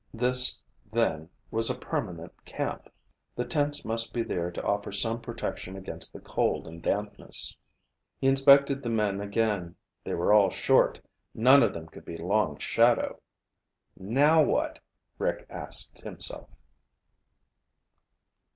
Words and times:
This, 0.15 0.59
then, 0.91 1.29
was 1.51 1.69
a 1.69 1.77
permanent 1.77 2.33
camp! 2.43 2.89
The 3.35 3.45
tents 3.45 3.85
must 3.85 4.15
be 4.15 4.23
there 4.23 4.49
to 4.49 4.63
offer 4.63 4.91
some 4.91 5.21
protection 5.21 5.75
against 5.77 6.11
the 6.11 6.19
cold 6.19 6.65
and 6.65 6.81
dampness. 6.81 7.55
He 8.19 8.25
inspected 8.25 8.81
the 8.81 8.89
men 8.89 9.21
again. 9.21 9.75
They 10.03 10.15
were 10.15 10.33
all 10.33 10.49
short. 10.49 10.99
None 11.35 11.61
of 11.61 11.75
them 11.75 11.85
could 11.87 12.03
be 12.03 12.17
Long 12.17 12.57
Shadow. 12.57 13.21
"Now 13.95 14.41
what?" 14.43 14.79
Rick 15.19 15.45
asked 15.51 16.01
himself. 16.01 16.49